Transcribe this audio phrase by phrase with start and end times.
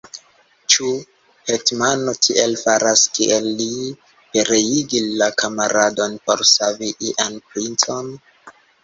[0.75, 0.85] Ĉu
[1.49, 3.67] hetmano tiel faras, kiel li:
[4.37, 8.11] pereigi la kamaradon por savi ian princon?